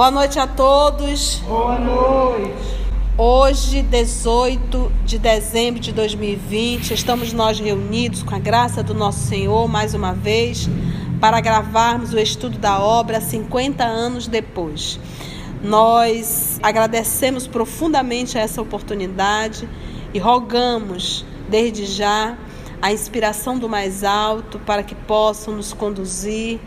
[0.00, 1.42] Boa noite a todos.
[1.46, 2.54] Boa noite.
[3.18, 9.68] Hoje, 18 de dezembro de 2020, estamos nós reunidos com a graça do nosso Senhor
[9.68, 10.70] mais uma vez
[11.20, 14.98] para gravarmos o estudo da obra 50 anos depois.
[15.62, 19.68] Nós agradecemos profundamente essa oportunidade
[20.14, 22.38] e rogamos desde já
[22.80, 26.58] a inspiração do mais alto para que possam nos conduzir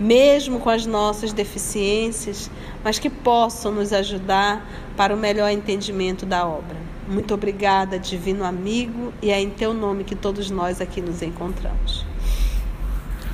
[0.00, 2.50] mesmo com as nossas deficiências,
[2.82, 6.76] mas que possam nos ajudar para o melhor entendimento da obra.
[7.06, 12.06] Muito obrigada, divino amigo, e é em teu nome que todos nós aqui nos encontramos.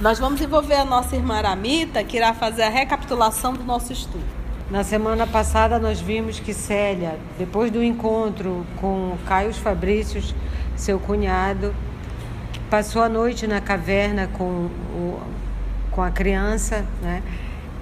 [0.00, 4.24] Nós vamos envolver a nossa irmã Aramita, que irá fazer a recapitulação do nosso estudo.
[4.68, 10.34] Na semana passada nós vimos que Célia, depois do encontro com Caio Fabrícios,
[10.74, 11.72] seu cunhado,
[12.68, 15.20] passou a noite na caverna com o
[15.96, 17.22] com a criança, né?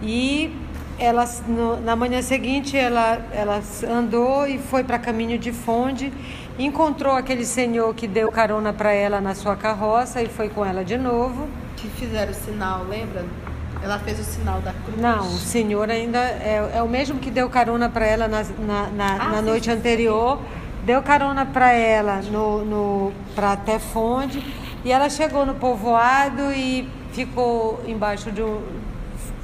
[0.01, 0.57] E
[0.97, 6.13] ela no, na manhã seguinte ela ela andou e foi para caminho de Fonde,
[6.57, 10.85] encontrou aquele senhor que deu carona para ela na sua carroça e foi com ela
[10.85, 11.49] de novo.
[11.77, 13.25] Que fizeram o sinal, lembra?
[13.83, 14.99] Ela fez o sinal da cruz.
[14.99, 18.87] Não, o senhor ainda é, é o mesmo que deu carona para ela na, na,
[18.91, 20.39] na, ah, na sim, noite anterior.
[20.39, 20.45] Sim.
[20.87, 24.45] Deu carona para ela no, no para até Fonde
[24.85, 28.61] e ela chegou no povoado e ficou embaixo de um.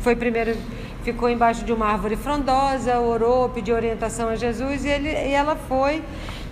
[0.01, 0.57] Foi primeiro.
[1.03, 5.57] Ficou embaixo de uma árvore frondosa, orou, pediu orientação a Jesus e, ele, e ela
[5.57, 6.03] foi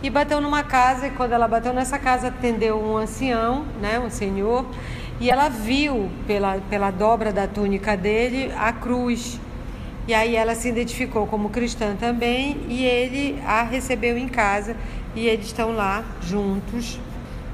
[0.02, 1.08] e bateu numa casa.
[1.08, 4.64] E quando ela bateu nessa casa, atendeu um ancião, né, um senhor,
[5.20, 9.38] e ela viu pela, pela dobra da túnica dele a cruz.
[10.06, 14.74] E aí ela se identificou como cristã também e ele a recebeu em casa
[15.14, 16.98] e eles estão lá juntos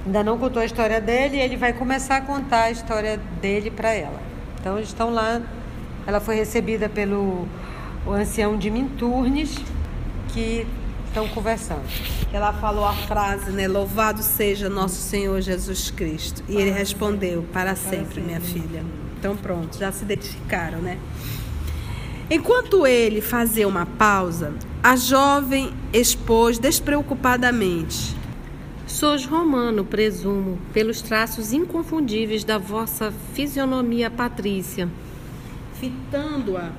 [0.06, 3.70] ainda não contou a história dele e ele vai começar a contar a história dele
[3.70, 4.20] para ela.
[4.60, 5.40] Então eles estão lá,
[6.06, 7.48] ela foi recebida pelo
[8.06, 9.58] o ancião de Minturnes,
[10.28, 10.66] que
[11.06, 11.84] estão conversando.
[12.32, 13.66] Ela falou a frase, né?
[13.68, 16.42] Louvado seja nosso Senhor Jesus Cristo.
[16.48, 18.84] E ele respondeu: Para sempre, minha filha.
[19.18, 20.98] Então pronto, já se identificaram, né?
[22.30, 28.16] Enquanto ele fazia uma pausa, a jovem expôs despreocupadamente
[28.94, 34.88] Sois romano, presumo, pelos traços inconfundíveis da vossa fisionomia patrícia.
[35.80, 36.70] Fitando-a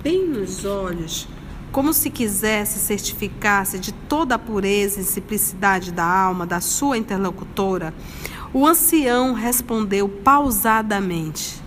[0.00, 1.26] bem nos olhos,
[1.72, 7.92] como se quisesse certificar-se de toda a pureza e simplicidade da alma da sua interlocutora,
[8.52, 11.60] o ancião respondeu pausadamente: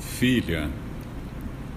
[0.00, 0.68] Filha,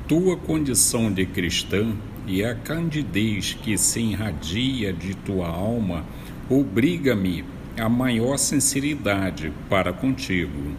[0.07, 1.93] tua condição de cristã
[2.27, 6.05] e a candidez que se irradia de tua alma
[6.49, 7.43] obriga-me
[7.77, 10.75] a maior sinceridade para contigo.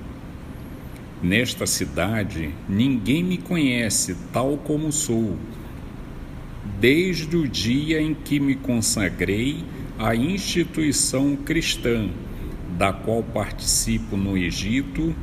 [1.23, 5.37] Nesta cidade, ninguém me conhece tal como sou.
[6.81, 9.65] Desde o dia em que me consagrei
[9.99, 12.09] à instituição cristã,
[12.77, 15.15] da qual participo no Egito,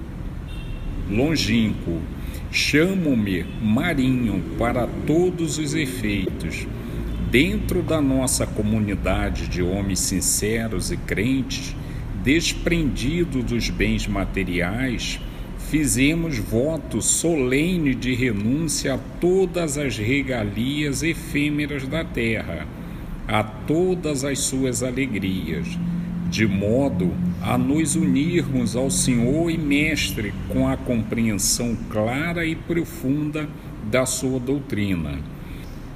[1.09, 2.01] longínquo,
[2.51, 6.67] Chamo-me Marinho para todos os efeitos.
[7.29, 11.75] Dentro da nossa comunidade de homens sinceros e crentes,
[12.23, 15.21] desprendido dos bens materiais,
[15.69, 22.65] fizemos voto solene de renúncia a todas as regalias efêmeras da terra,
[23.27, 25.77] a todas as suas alegrias
[26.29, 33.49] de modo a nos unirmos ao Senhor e Mestre com a compreensão clara e profunda
[33.89, 35.17] da sua doutrina.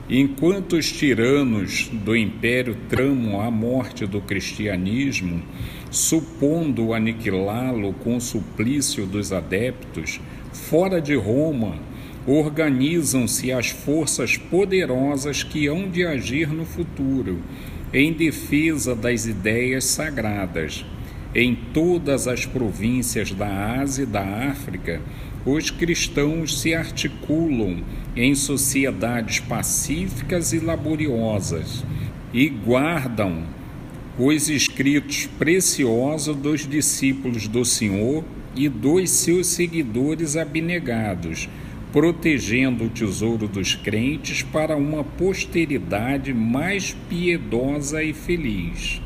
[0.10, 5.42] Enquanto os tiranos do império tramam a morte do cristianismo,
[5.92, 10.20] supondo aniquilá-lo com o suplício dos adeptos,
[10.52, 11.76] fora de Roma,
[12.26, 17.40] organizam-se as forças poderosas que hão de agir no futuro
[17.94, 20.84] em defesa das ideias sagradas.
[21.36, 25.02] Em todas as províncias da Ásia e da África,
[25.46, 27.84] os cristãos se articulam
[28.16, 31.84] em sociedades pacíficas e laboriosas
[32.34, 33.44] e guardam
[34.18, 38.24] os escritos preciosos dos discípulos do Senhor
[38.56, 41.50] e dos seus seguidores abnegados
[41.94, 49.00] protegendo o tesouro dos crentes para uma posteridade mais piedosa e feliz.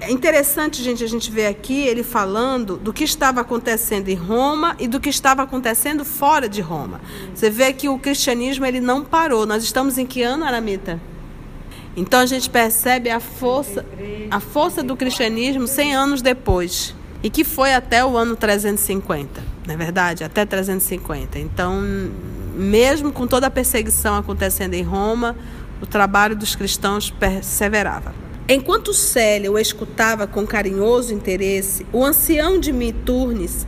[0.00, 4.74] é interessante, gente, a gente ver aqui ele falando do que estava acontecendo em Roma
[4.80, 7.00] e do que estava acontecendo fora de Roma.
[7.32, 9.46] Você vê que o cristianismo ele não parou.
[9.46, 11.00] Nós estamos em que ano, Aramita?
[11.96, 13.86] Então a gente percebe a força,
[14.32, 16.92] a força do cristianismo 100 anos depois,
[17.22, 19.57] e que foi até o ano 350.
[19.68, 20.24] Não é verdade?
[20.24, 21.38] Até 350.
[21.38, 21.82] Então,
[22.54, 25.36] mesmo com toda a perseguição acontecendo em Roma,
[25.78, 28.14] o trabalho dos cristãos perseverava.
[28.48, 33.66] Enquanto Célia o escutava com carinhoso interesse, o ancião de Miturnes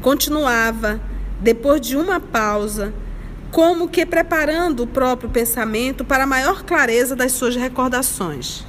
[0.00, 1.00] continuava,
[1.40, 2.94] depois de uma pausa,
[3.50, 8.64] como que preparando o próprio pensamento para a maior clareza das suas recordações.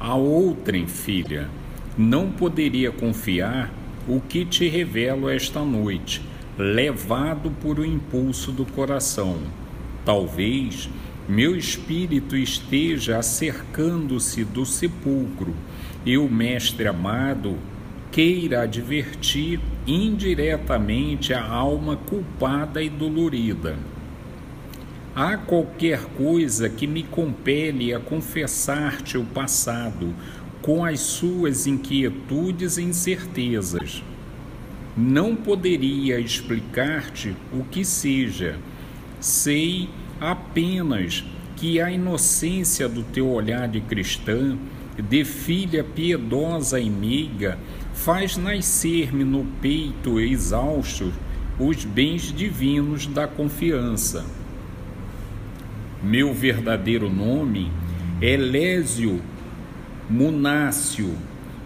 [0.00, 1.48] A outrem, filha,
[1.96, 3.70] não poderia confiar
[4.08, 6.22] o que te revelo esta noite,
[6.58, 9.38] levado por o impulso do coração.
[10.04, 10.88] Talvez
[11.28, 15.54] meu espírito esteja acercando-se do sepulcro
[16.04, 17.56] e o Mestre amado
[18.10, 23.76] queira advertir indiretamente a alma culpada e dolorida.
[25.14, 30.14] Há qualquer coisa que me compele a confessar-te o passado
[30.62, 34.02] com as suas inquietudes e incertezas.
[34.96, 38.56] Não poderia explicar-te o que seja.
[39.20, 41.24] Sei apenas
[41.56, 44.56] que a inocência do teu olhar de cristã,
[45.08, 47.58] de filha piedosa e meiga,
[47.92, 51.12] faz nascer-me no peito exausto
[51.58, 54.24] os bens divinos da confiança.
[56.02, 57.70] Meu verdadeiro nome
[58.20, 59.20] é Lésio
[60.12, 61.16] Munácio,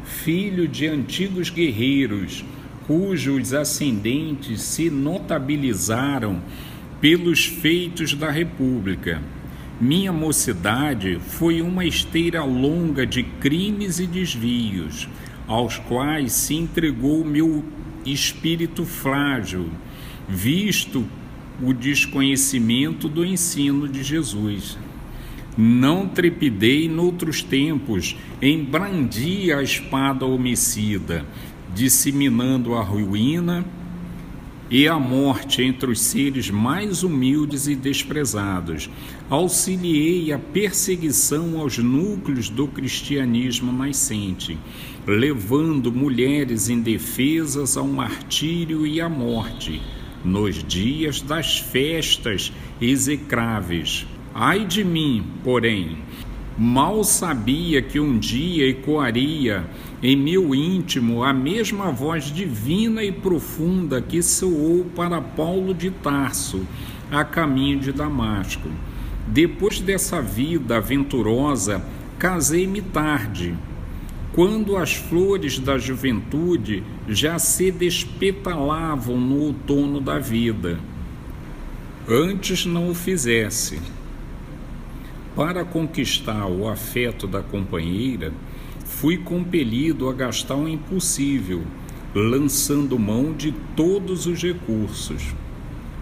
[0.04, 2.44] filho de antigos guerreiros,
[2.86, 6.40] cujos ascendentes se notabilizaram
[7.00, 9.20] pelos feitos da República.
[9.80, 15.08] Minha mocidade foi uma esteira longa de crimes e desvios,
[15.48, 17.64] aos quais se entregou meu
[18.04, 19.68] espírito frágil,
[20.28, 21.04] visto
[21.60, 24.78] o desconhecimento do ensino de Jesus.
[25.56, 31.24] Não trepidei noutros tempos em brandir a espada homicida,
[31.74, 33.64] disseminando a ruína
[34.70, 38.90] e a morte entre os seres mais humildes e desprezados.
[39.30, 44.58] Auxiliei a perseguição aos núcleos do cristianismo nascente,
[45.06, 49.80] levando mulheres indefesas ao martírio e à morte,
[50.24, 54.06] nos dias das festas execráveis.
[54.38, 55.96] Ai de mim, porém,
[56.58, 59.64] mal sabia que um dia ecoaria
[60.02, 66.66] em meu íntimo a mesma voz divina e profunda que soou para Paulo de Tarso,
[67.10, 68.68] a caminho de Damasco.
[69.26, 71.82] Depois dessa vida aventurosa,
[72.18, 73.54] casei-me tarde,
[74.34, 80.78] quando as flores da juventude já se despetalavam no outono da vida.
[82.06, 83.80] Antes não o fizesse.
[85.36, 88.32] Para conquistar o afeto da companheira,
[88.86, 91.62] fui compelido a gastar o impossível,
[92.14, 95.34] lançando mão de todos os recursos.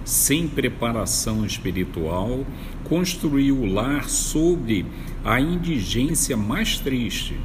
[0.04, 2.46] Sem preparação espiritual,
[2.84, 4.86] construí o lar sobre
[5.24, 7.36] a indigência mais triste.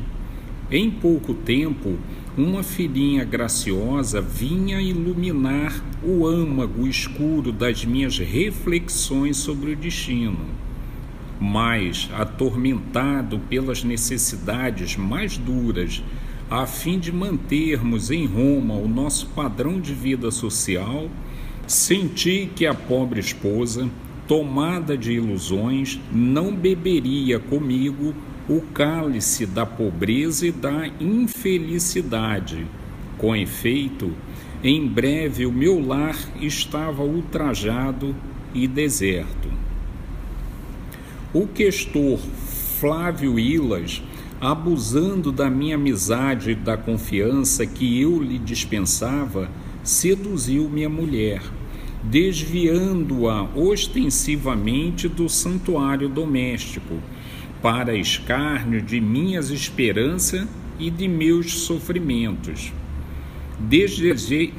[0.70, 1.98] Em pouco tempo,
[2.38, 10.69] uma filhinha graciosa vinha iluminar o âmago escuro das minhas reflexões sobre o destino
[11.40, 16.04] mas atormentado pelas necessidades mais duras,
[16.50, 21.10] a fim de mantermos em Roma o nosso padrão de vida social,
[21.68, 23.88] senti que a pobre esposa,
[24.28, 28.14] tomada de ilusões, não beberia comigo
[28.50, 32.66] o cálice da pobreza e da infelicidade.
[33.18, 34.12] Com efeito,
[34.64, 38.16] em breve o meu lar estava ultrajado
[38.54, 39.69] e deserto.
[41.32, 42.18] O questor
[42.80, 44.02] Flávio Ilas,
[44.42, 49.48] abusando da minha amizade e da confiança que eu lhe dispensava,
[49.84, 51.44] seduziu minha mulher,
[52.04, 56.96] desviando-a ostensivamente do santuário doméstico,
[57.62, 60.48] para escárnio de minhas esperanças
[60.80, 62.74] e de meus sofrimentos.
[63.60, 64.52] Desejei,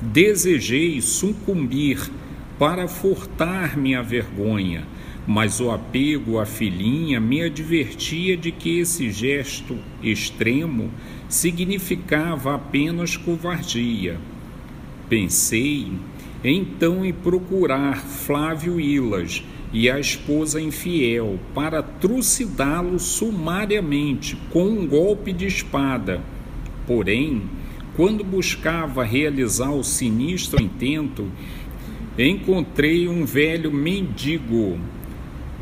[0.00, 2.08] desejei sucumbir
[2.56, 4.86] para furtar-me a vergonha
[5.28, 10.90] mas o apego à filhinha me advertia de que esse gesto extremo
[11.28, 14.18] significava apenas covardia.
[15.06, 15.92] Pensei
[16.42, 25.30] então em procurar Flávio Ilas e a esposa infiel para trucidá-lo sumariamente com um golpe
[25.34, 26.22] de espada.
[26.86, 27.42] Porém,
[27.94, 31.30] quando buscava realizar o sinistro intento,
[32.16, 34.78] encontrei um velho mendigo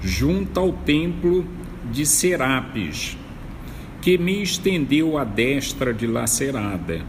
[0.03, 1.47] junto ao templo
[1.91, 3.17] de Serapis,
[4.03, 7.01] que me estendeu a destra dilacerada.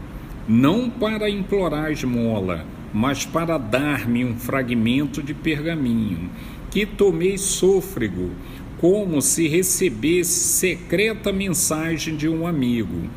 [0.48, 6.30] não para implorar esmola, mas para dar-me um fragmento de pergaminho,
[6.70, 8.30] que tomei sôfrego,
[8.78, 13.10] como se recebesse secreta mensagem de um amigo.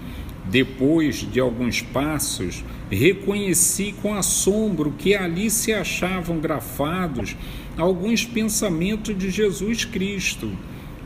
[0.49, 7.37] Depois de alguns passos, reconheci com assombro que ali se achavam grafados
[7.77, 10.51] alguns pensamentos de Jesus Cristo,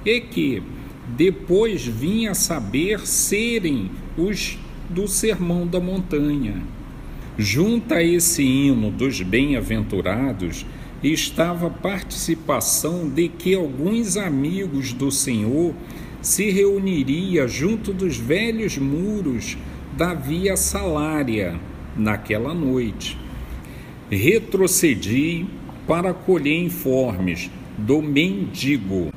[0.05, 0.62] e que,
[1.15, 4.57] depois vim a saber serem os
[4.89, 6.62] do Sermão da Montanha.
[7.38, 10.65] Junto a esse hino dos bem-aventurados
[11.03, 15.74] estava a participação de que alguns amigos do Senhor
[16.22, 19.57] se reuniria junto dos velhos muros
[19.95, 21.60] da Via Salária
[21.95, 23.17] naquela noite.
[24.10, 25.45] Retrocedi
[25.87, 29.11] para colher informes do mendigo.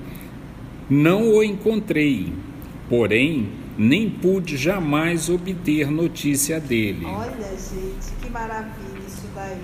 [0.89, 2.33] Não o encontrei,
[2.89, 7.05] porém nem pude jamais obter notícia dele.
[7.05, 9.57] Olha, gente, que maravilha isso daí.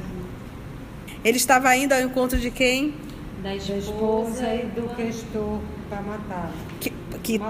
[1.25, 2.95] Ele estava indo ao encontro de quem?
[3.43, 6.53] Da esposa, e do questor para matá-lo.
[6.81, 6.93] Que,
[7.25, 7.41] que,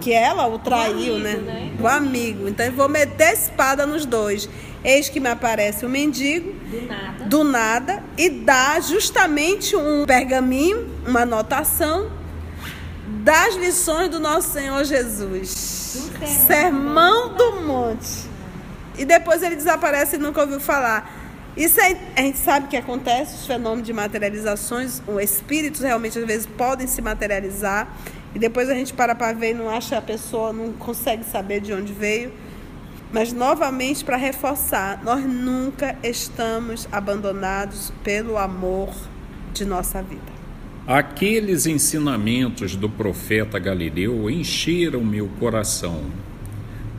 [0.00, 1.32] que ela o traiu, né?
[1.32, 1.72] amigo, né?
[1.80, 2.48] O amigo.
[2.48, 4.48] Então eu vou meter espada nos dois.
[4.84, 7.24] Eis que me aparece o um mendigo, do nada.
[7.24, 12.10] do nada, e dá justamente um pergaminho, uma anotação
[13.22, 16.10] das lições do nosso Senhor Jesus.
[16.46, 18.28] Sermão do Monte.
[18.96, 21.22] E depois ele desaparece e nunca ouviu falar.
[21.56, 26.26] Isso é, a gente sabe que acontece, os fenômenos de materializações, os espíritos realmente às
[26.26, 27.88] vezes podem se materializar.
[28.34, 31.60] E depois a gente para para ver e não acha a pessoa, não consegue saber
[31.60, 32.32] de onde veio.
[33.12, 38.92] Mas novamente para reforçar, nós nunca estamos abandonados pelo amor
[39.52, 40.34] de nossa vida.
[40.84, 46.02] Aqueles ensinamentos do profeta Galileu encheram meu coração.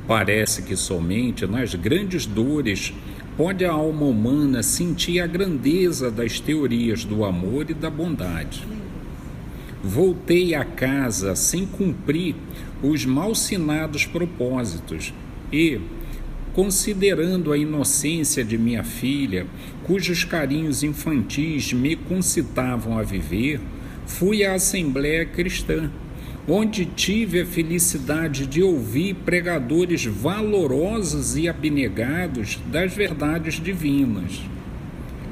[0.07, 2.93] Parece que somente nas grandes dores
[3.35, 8.65] pode a alma humana sentir a grandeza das teorias do amor e da bondade.
[9.87, 12.33] Voltei a casa sem cumprir
[12.81, 15.13] os malsinados propósitos
[15.53, 15.79] e,
[16.53, 19.45] considerando a inocência de minha filha,
[19.83, 23.61] cujos carinhos infantis me concitavam a viver,
[24.07, 25.91] fui à Assembleia Cristã,
[26.47, 34.41] onde tive a felicidade de ouvir pregadores valorosos e abnegados das verdades divinas.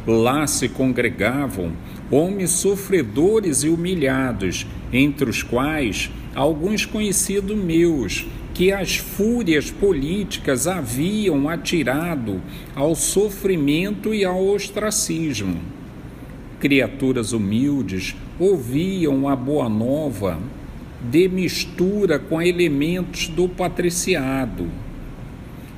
[0.05, 1.71] Lá se congregavam
[2.11, 11.47] homens sofredores e humilhados, entre os quais alguns conhecidos meus, que as fúrias políticas haviam
[11.49, 12.41] atirado
[12.75, 15.59] ao sofrimento e ao ostracismo.
[16.59, 20.37] Criaturas humildes ouviam a boa nova
[21.01, 24.67] de mistura com elementos do patriciado,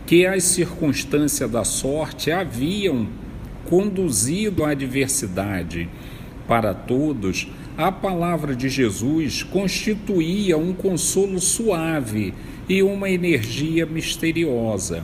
[0.06, 3.08] que as circunstâncias da sorte haviam
[3.70, 5.90] conduzido à adversidade.
[6.48, 12.34] Para todos, a palavra de Jesus constituía um consolo suave
[12.70, 15.04] e uma energia misteriosa.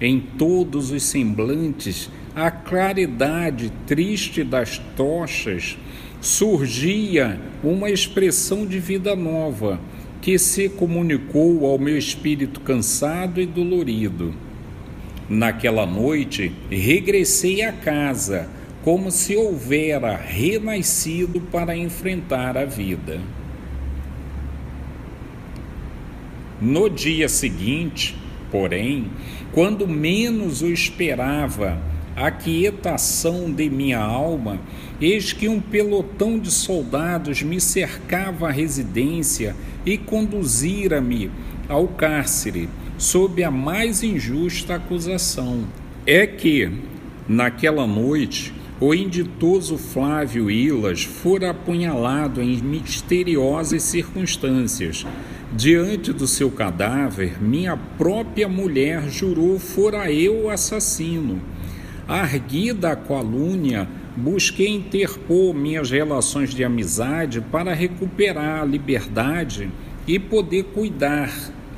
[0.00, 5.76] Em todos os semblantes, a claridade triste das tochas
[6.20, 9.80] surgia uma expressão de vida nova
[10.20, 14.34] que se comunicou ao meu espírito cansado e dolorido.
[15.28, 18.48] Naquela noite, regressei à casa,
[18.82, 23.20] como se houvera renascido para enfrentar a vida.
[26.60, 28.16] No dia seguinte,
[28.50, 29.10] porém,
[29.52, 31.78] quando menos o esperava,
[32.16, 34.58] a quietação de minha alma,
[35.00, 39.54] eis que um pelotão de soldados me cercava a residência
[39.86, 41.30] e conduzira-me
[41.68, 45.64] ao cárcere, sob a mais injusta acusação.
[46.04, 46.68] É que,
[47.28, 55.06] naquela noite, o inditoso Flávio Ilas fora apunhalado em misteriosas circunstâncias.
[55.52, 61.40] Diante do seu cadáver, minha própria mulher jurou fora eu o assassino.
[62.06, 69.70] Arguida a calúnia, busquei interpor minhas relações de amizade para recuperar a liberdade
[70.06, 71.30] e poder cuidar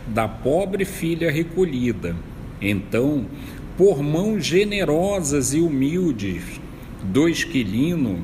[0.07, 2.15] da pobre filha recolhida.
[2.61, 3.27] Então,
[3.77, 6.61] por mãos generosas e humildes
[7.03, 8.19] do esquilino,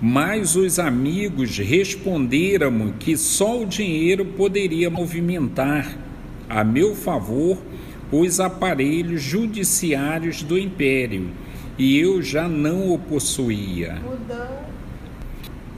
[0.00, 5.96] mas os amigos responderam que só o dinheiro poderia movimentar
[6.48, 7.56] a meu favor
[8.10, 11.30] os aparelhos judiciários do império,
[11.78, 14.02] e eu já não o possuía.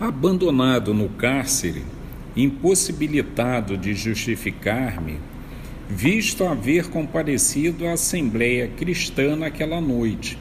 [0.00, 1.84] Abandonado no cárcere,
[2.36, 5.18] impossibilitado de justificar-me,
[5.88, 10.38] visto haver comparecido à Assembleia Cristã naquela noite.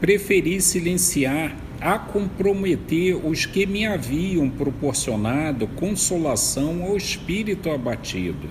[0.00, 8.48] Preferi silenciar a comprometer os que me haviam proporcionado consolação ao espírito abatido.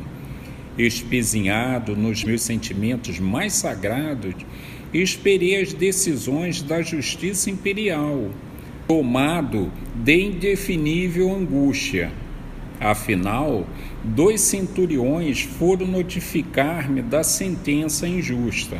[0.77, 4.35] Espezinhado nos meus sentimentos mais sagrados,
[4.93, 8.29] esperei as decisões da justiça imperial,
[8.87, 12.11] tomado de indefinível angústia.
[12.83, 13.65] Afinal,
[14.03, 18.77] dois centuriões foram notificar-me da sentença injusta.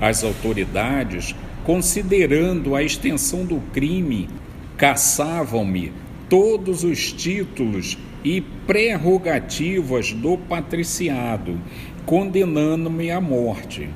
[0.00, 4.28] As autoridades, considerando a extensão do crime,
[4.76, 5.92] caçavam-me
[6.28, 11.60] todos os títulos e prerrogativas do patriciado,
[12.04, 13.88] condenando-me à morte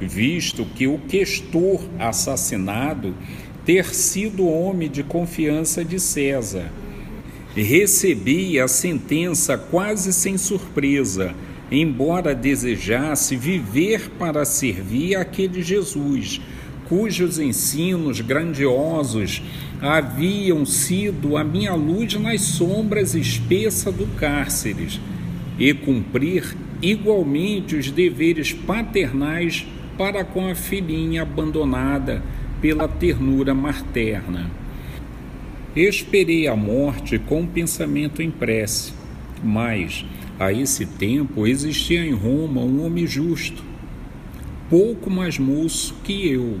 [0.00, 3.14] visto que o questor assassinado
[3.64, 6.70] ter sido homem de confiança de César.
[7.62, 11.34] Recebi a sentença quase sem surpresa,
[11.72, 16.38] embora desejasse viver para servir aquele Jesus,
[16.86, 19.42] cujos ensinos grandiosos
[19.80, 25.00] haviam sido a minha luz nas sombras espessas do cárcere,
[25.58, 32.22] e cumprir igualmente os deveres paternais para com a filhinha abandonada
[32.60, 34.65] pela ternura materna.
[35.76, 38.94] Esperei a morte com o pensamento em prece,
[39.44, 40.06] mas
[40.38, 43.62] a esse tempo existia em Roma um homem justo,
[44.70, 46.60] pouco mais moço que eu,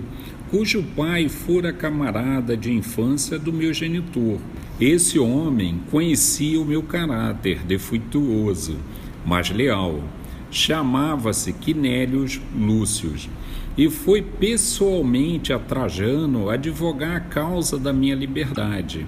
[0.50, 4.38] cujo pai fora camarada de infância do meu genitor.
[4.78, 8.76] Esse homem conhecia o meu caráter defeituoso,
[9.24, 10.04] mas leal.
[10.50, 13.30] Chamava-se Quinélios Lúcius
[13.76, 19.06] e foi pessoalmente a Trajano advogar a causa da minha liberdade.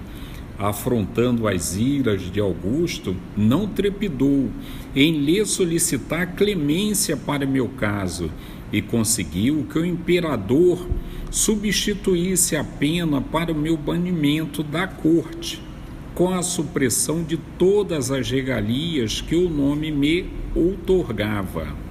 [0.57, 4.49] Afrontando as iras de Augusto, não trepidou
[4.95, 8.29] em lhe solicitar clemência para meu caso
[8.71, 10.85] e conseguiu que o imperador
[11.31, 15.61] substituísse a pena para o meu banimento da corte
[16.19, 21.88] com a supressão de todas as regalias que o nome me outorgava.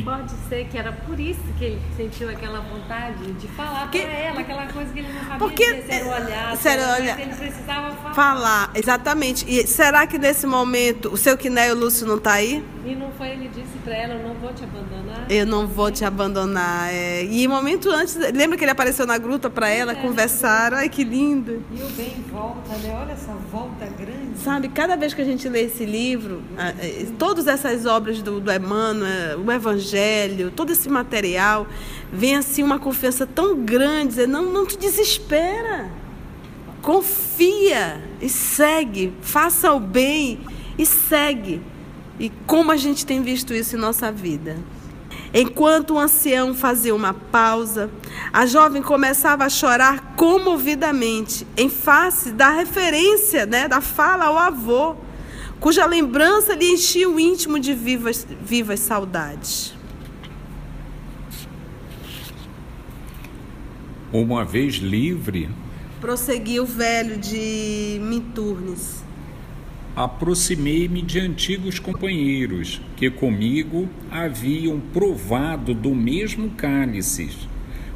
[0.00, 4.40] Pode ser que era por isso que ele sentiu aquela vontade de falar para ela,
[4.40, 8.14] aquela coisa que ele não sabia Porque, dizer, olhar, ser olhar, ele precisava falar.
[8.14, 9.44] Falar, exatamente.
[9.46, 12.64] E será que nesse momento o seu Quinéio Lúcio não está aí?
[12.84, 15.26] E não foi, ele disse para ela, eu não vou te abandonar.
[15.30, 16.88] Eu não vou te abandonar.
[16.90, 17.24] É.
[17.24, 20.88] E um momento antes, lembra que ele apareceu na gruta para ela, é, conversaram, ai
[20.88, 21.62] que lindo.
[21.70, 22.98] E o bem volta, né?
[23.00, 24.21] Olha essa volta grande.
[24.42, 28.52] Sabe, cada vez que a gente lê esse livro, é, todas essas obras do, do
[28.52, 31.64] Emmanuel, o Evangelho, todo esse material,
[32.12, 35.88] vem assim uma confiança tão grande, não, não te desespera.
[36.80, 40.40] Confia e segue, faça o bem
[40.76, 41.62] e segue.
[42.18, 44.56] E como a gente tem visto isso em nossa vida.
[45.34, 47.90] Enquanto o ancião fazia uma pausa,
[48.32, 54.94] a jovem começava a chorar comovidamente, em face da referência, né, da fala ao avô,
[55.58, 59.74] cuja lembrança lhe enchia o íntimo de vivas, vivas saudades.
[64.12, 65.48] Uma vez livre,
[65.98, 69.02] prosseguiu o velho de Minturnes
[69.94, 77.28] aproximei-me de antigos companheiros que comigo haviam provado do mesmo cálice,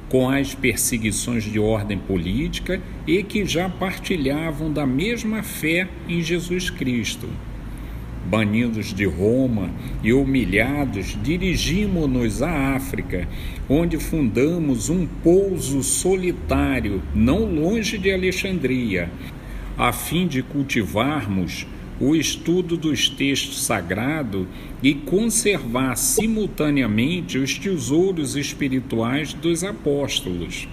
[0.09, 6.69] com as perseguições de ordem política e que já partilhavam da mesma fé em Jesus
[6.69, 7.29] Cristo.
[8.27, 9.71] Banidos de Roma
[10.03, 13.27] e humilhados, dirigimos-nos à África,
[13.69, 19.09] onde fundamos um pouso solitário, não longe de Alexandria,
[19.79, 21.67] a fim de cultivarmos
[22.01, 24.47] o estudo dos textos sagrados
[24.83, 30.69] e conservar simultaneamente os tesouros espirituais dos apóstolos.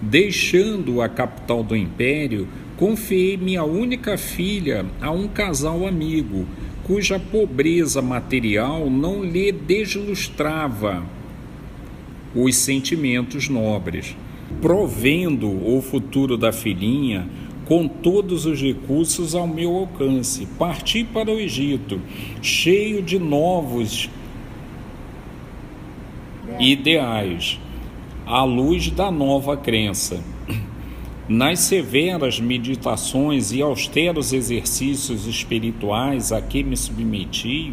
[0.00, 6.46] Deixando a capital do império, confiei minha única filha a um casal amigo,
[6.84, 11.04] cuja pobreza material não lhe deslustrava
[12.34, 14.16] os sentimentos nobres.
[14.60, 17.26] Provendo o futuro da filhinha,
[17.66, 20.46] com todos os recursos ao meu alcance.
[20.58, 22.00] Parti para o Egito,
[22.40, 24.10] cheio de novos
[26.58, 27.58] ideais,
[28.26, 30.22] à luz da nova crença.
[31.28, 37.72] Nas severas meditações e austeros exercícios espirituais a que me submeti,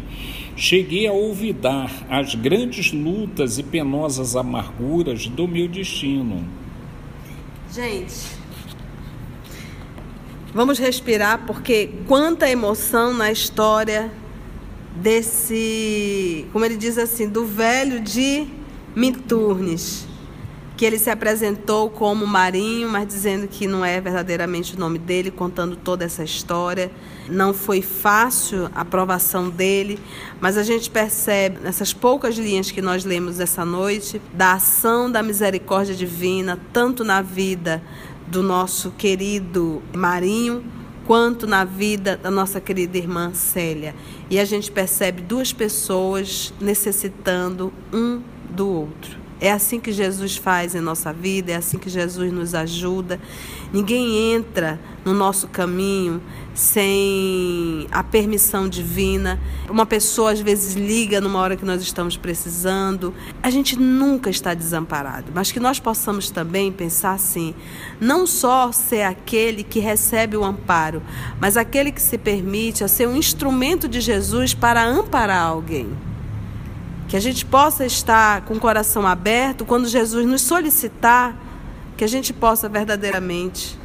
[0.56, 6.44] cheguei a olvidar as grandes lutas e penosas amarguras do meu destino.
[7.72, 8.39] Gente,
[10.52, 14.10] Vamos respirar porque quanta emoção na história
[14.96, 18.48] desse, como ele diz assim, do velho de
[18.96, 20.08] Miturnes,
[20.76, 25.30] que ele se apresentou como Marinho, mas dizendo que não é verdadeiramente o nome dele,
[25.30, 26.90] contando toda essa história.
[27.28, 30.00] Não foi fácil a aprovação dele,
[30.40, 35.22] mas a gente percebe nessas poucas linhas que nós lemos essa noite da ação da
[35.22, 37.80] misericórdia divina, tanto na vida
[38.30, 40.64] do nosso querido Marinho,
[41.06, 43.94] quanto na vida da nossa querida irmã Célia.
[44.30, 49.18] E a gente percebe duas pessoas necessitando um do outro.
[49.40, 53.18] É assim que Jesus faz em nossa vida, é assim que Jesus nos ajuda.
[53.72, 56.20] Ninguém entra no nosso caminho
[56.54, 59.40] sem a permissão divina.
[59.70, 63.14] Uma pessoa às vezes liga numa hora que nós estamos precisando.
[63.42, 67.54] A gente nunca está desamparado, mas que nós possamos também pensar assim:
[67.98, 71.02] não só ser aquele que recebe o amparo,
[71.40, 76.09] mas aquele que se permite a ser um instrumento de Jesus para amparar alguém.
[77.10, 81.36] Que a gente possa estar com o coração aberto quando Jesus nos solicitar,
[81.96, 83.76] que a gente possa verdadeiramente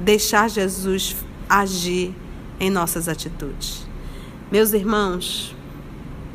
[0.00, 1.14] deixar Jesus
[1.46, 2.14] agir
[2.58, 3.86] em nossas atitudes.
[4.50, 5.54] Meus irmãos,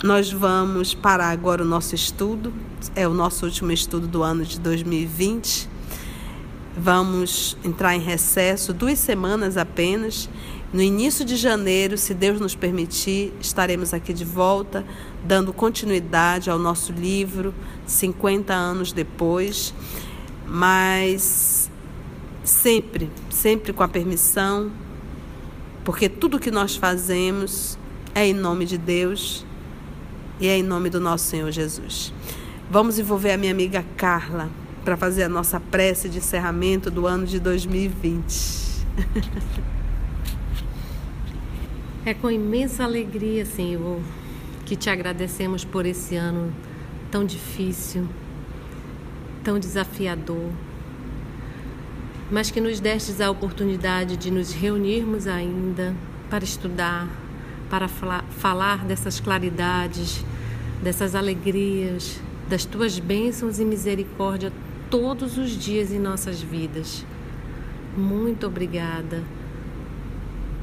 [0.04, 2.54] nós vamos parar agora o nosso estudo,
[2.96, 5.68] é o nosso último estudo do ano de 2020.
[6.78, 10.30] Vamos entrar em recesso duas semanas apenas
[10.74, 14.84] no início de janeiro, se Deus nos permitir, estaremos aqui de volta,
[15.24, 17.54] dando continuidade ao nosso livro
[17.86, 19.72] 50 anos depois,
[20.48, 21.70] mas
[22.44, 24.72] sempre, sempre com a permissão,
[25.86, 27.78] porque tudo que nós fazemos
[28.16, 29.46] é em nome de Deus
[30.40, 32.12] e é em nome do nosso Senhor Jesus.
[32.72, 34.50] Vamos envolver a minha amiga Carla
[34.84, 38.74] para fazer a nossa prece de encerramento do ano de 2020.
[42.06, 44.02] É com imensa alegria, Senhor,
[44.66, 46.54] que te agradecemos por esse ano
[47.10, 48.10] tão difícil,
[49.42, 50.52] tão desafiador,
[52.30, 55.96] mas que nos destes a oportunidade de nos reunirmos ainda
[56.30, 57.08] para estudar,
[57.70, 60.26] para falar dessas claridades,
[60.84, 64.52] dessas alegrias, das tuas bênçãos e misericórdia
[64.90, 67.06] todos os dias em nossas vidas.
[67.96, 69.24] Muito obrigada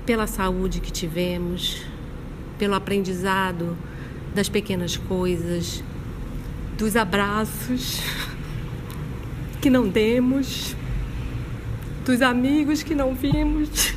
[0.04, 1.82] pela saúde que tivemos,
[2.58, 3.76] pelo aprendizado
[4.34, 5.82] das pequenas coisas,
[6.76, 8.00] dos abraços
[9.60, 10.74] que não demos,
[12.04, 13.94] dos amigos que não vimos,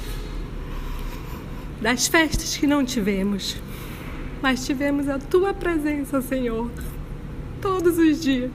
[1.81, 3.57] das festas que não tivemos,
[4.41, 6.69] mas tivemos a tua presença, Senhor,
[7.61, 8.51] todos os dias.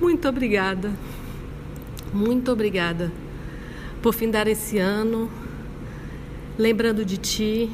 [0.00, 0.92] Muito obrigada,
[2.12, 3.12] muito obrigada
[4.02, 5.30] por findar esse ano,
[6.58, 7.70] lembrando de Ti,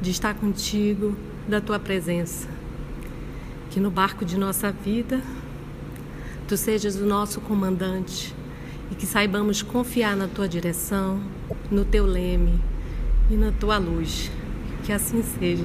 [0.00, 1.16] de estar contigo,
[1.48, 2.48] da Tua presença.
[3.70, 5.20] Que no barco de nossa vida,
[6.48, 8.34] Tu sejas o nosso comandante
[8.90, 11.20] e que saibamos confiar na Tua direção,
[11.70, 12.60] no Teu leme
[13.30, 14.30] e na Tua luz.
[14.84, 15.64] Que assim seja.